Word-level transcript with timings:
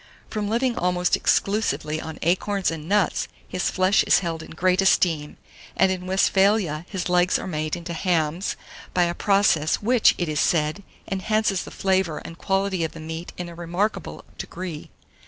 From 0.31 0.49
living 0.49 0.75
almost 0.79 1.15
exclusively 1.15 2.01
on 2.01 2.17
acorns 2.23 2.71
and 2.71 2.89
nuts, 2.89 3.27
his 3.47 3.69
flesh 3.69 4.01
is 4.05 4.17
held 4.17 4.41
in 4.41 4.49
great 4.49 4.81
esteem, 4.81 5.37
and 5.77 5.91
in 5.91 6.07
Westphalia 6.07 6.87
his 6.89 7.07
legs 7.07 7.37
are 7.37 7.45
made 7.45 7.75
into 7.75 7.93
hams 7.93 8.55
by 8.95 9.03
a 9.03 9.13
process 9.13 9.75
which, 9.75 10.15
it 10.17 10.27
is 10.27 10.39
said, 10.39 10.81
enhances 11.11 11.61
the 11.61 11.69
flavour 11.69 12.17
and 12.17 12.39
quality 12.39 12.83
of 12.83 12.93
the 12.93 12.99
meat 12.99 13.31
in 13.37 13.47
a 13.47 13.53
remarkable 13.53 14.25
degree. 14.39 14.89